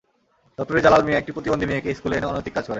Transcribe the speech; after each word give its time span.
দপ্তরি 0.59 0.79
জালাল 0.81 1.01
মিয়া 1.05 1.19
একটি 1.19 1.31
প্রতিবন্ধী 1.35 1.65
মেয়েকে 1.69 1.89
স্কুলে 1.97 2.15
এনে 2.17 2.27
অনৈতিক 2.27 2.53
কাজ 2.53 2.63
করেন। 2.63 2.69